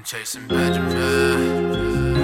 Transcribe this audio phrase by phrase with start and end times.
[0.00, 2.16] I'm chasing Benjamin.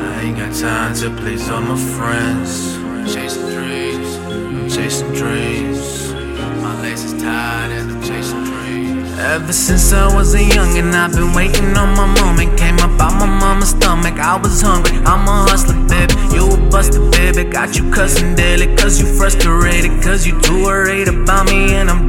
[0.00, 2.76] I ain't got time to please all my friends.
[2.78, 6.12] I'm chasing dreams, I'm chasing dreams.
[6.60, 9.08] My lace is tied and I'm chasing dreams.
[9.20, 12.58] Ever since I was a youngin', I've been waiting on my moment.
[12.58, 14.98] Came up out my mama's stomach, I was hungry.
[15.06, 16.14] I'm a hustler, baby.
[16.34, 17.44] You a buster, baby.
[17.44, 20.02] Got you cussing daily, cause you frustrated.
[20.02, 22.03] Cause you too worried about me, and I'm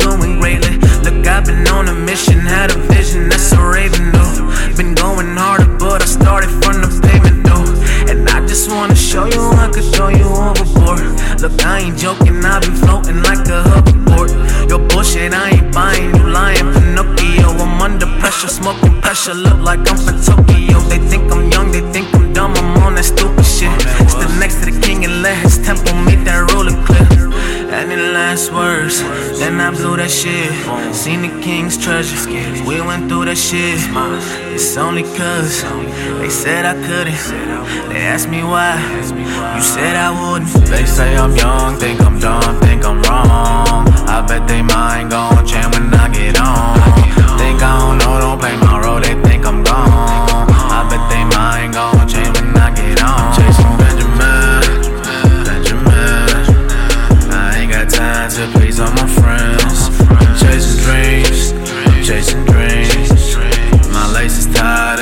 [11.45, 14.33] Look, I ain't joking, I be floating like a hoverboard.
[14.67, 17.49] Your bullshit, I ain't buying, you lying, Pinocchio.
[17.61, 20.79] I'm under pressure, smoking pressure, look like I'm from Tokyo.
[20.89, 21.44] They think I'm
[28.65, 30.49] Then I blew that shit.
[30.95, 32.17] Seen the king's treasure.
[32.65, 33.77] We went through that shit.
[34.55, 35.61] It's only cause
[36.19, 37.13] they said I couldn't.
[37.89, 38.73] They asked me why.
[39.55, 40.49] You said I wouldn't.
[40.65, 43.87] They say I'm young, think I'm dumb, think I'm wrong.
[44.09, 45.13] I bet they mind
[59.19, 59.89] friends.
[60.21, 61.51] I'm chasing dreams,
[61.87, 63.89] I'm chasing dreams.
[63.89, 64.99] My lace is tied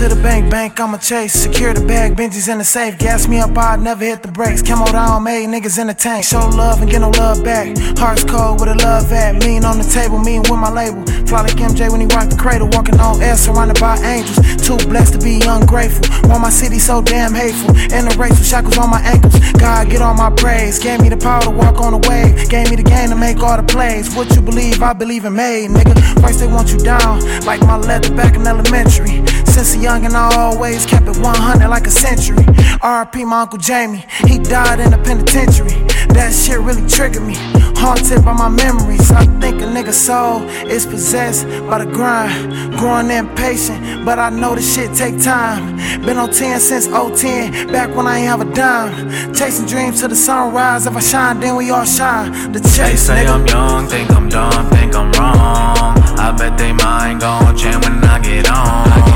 [0.00, 1.34] to the bank, bank, I'ma chase.
[1.34, 2.96] Secure the bag, Benji's in the safe.
[2.96, 4.62] Gas me up, I'd never hit the brakes.
[4.62, 6.24] Camo down, made niggas in the tank.
[6.24, 7.76] Show love and get no love back.
[7.98, 9.44] Hearts cold with a love at.
[9.44, 11.04] Mean on the table, mean with my label.
[11.28, 12.68] Fly like MJ when he rocked the cradle.
[12.72, 14.40] Walking on air, surrounded by angels.
[14.64, 16.08] Too blessed to be ungrateful.
[16.30, 17.76] Why my city so damn hateful.
[17.92, 19.36] In the race with shackles on my ankles.
[19.60, 20.78] God, get all my praise.
[20.78, 22.48] Gave me the power to walk on the wave.
[22.48, 24.14] Gave me the game to make all the plays.
[24.16, 25.92] What you believe, I believe in made, nigga.
[26.22, 29.20] First they want you down, like my leather back in elementary.
[29.50, 32.44] Since a young and I always kept it 100 like a century.
[32.80, 35.74] RP my Uncle Jamie, he died in the penitentiary.
[36.14, 37.34] That shit really triggered me.
[37.76, 39.10] Haunted by my memories.
[39.10, 42.78] I think a nigga's soul is possessed by the grind.
[42.78, 45.76] Growing impatient, but I know this shit take time.
[46.04, 49.34] Been on 10 since 010, back when I ain't have a dime.
[49.34, 50.86] Chasing dreams to the sunrise.
[50.86, 52.52] If I shine, then we all shine.
[52.52, 53.34] The They chase, say nigga.
[53.34, 55.98] I'm young, think I'm dumb, think I'm wrong.
[56.18, 58.84] I bet they mind gon' change when I get on.
[58.84, 59.09] Think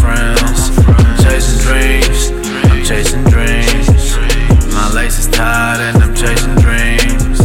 [0.00, 0.78] friends.
[0.78, 2.20] I'm chasing dreams,
[2.70, 4.16] I'm chasing dreams.
[4.74, 7.38] My lace is tied and I'm chasing dreams.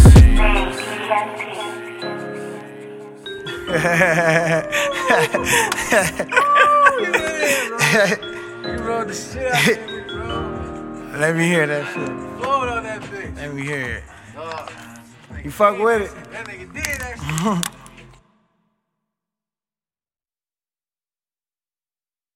[8.64, 11.18] You rolled the shit out of me, bro.
[11.20, 12.08] Let me hear that shit.
[12.44, 13.36] Fold on that bitch.
[13.36, 14.04] Let me hear it.
[15.44, 16.12] You fuck with it?